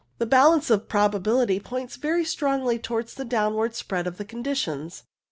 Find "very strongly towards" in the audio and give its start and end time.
1.95-3.13